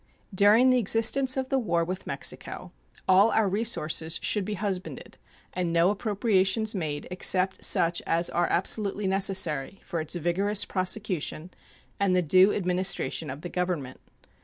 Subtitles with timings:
[0.33, 2.71] During the existence of the war with Mexico
[3.07, 5.15] all our resources should be husbanded,
[5.53, 11.51] and no appropriations made except such as are absolutely necessary for its vigorous prosecution
[11.99, 13.99] and the due administration of the Government.